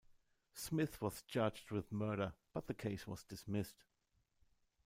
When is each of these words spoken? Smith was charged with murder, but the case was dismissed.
Smith 0.55 0.99
was 0.99 1.21
charged 1.27 1.69
with 1.69 1.91
murder, 1.91 2.33
but 2.53 2.65
the 2.65 2.73
case 2.73 3.05
was 3.05 3.23
dismissed. 3.23 3.83